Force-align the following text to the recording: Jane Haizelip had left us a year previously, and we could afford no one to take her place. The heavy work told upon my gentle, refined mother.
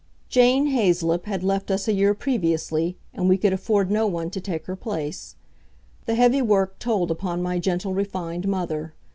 Jane 0.29 0.65
Haizelip 0.71 1.25
had 1.27 1.43
left 1.43 1.69
us 1.69 1.87
a 1.87 1.93
year 1.93 2.15
previously, 2.15 2.97
and 3.13 3.29
we 3.29 3.37
could 3.37 3.53
afford 3.53 3.91
no 3.91 4.07
one 4.07 4.31
to 4.31 4.41
take 4.41 4.65
her 4.65 4.75
place. 4.75 5.35
The 6.07 6.15
heavy 6.15 6.41
work 6.41 6.79
told 6.79 7.11
upon 7.11 7.43
my 7.43 7.59
gentle, 7.59 7.93
refined 7.93 8.47
mother. 8.47 8.95